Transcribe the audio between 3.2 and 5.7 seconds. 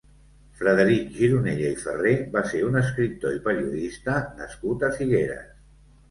i periodista nascut a Figueres.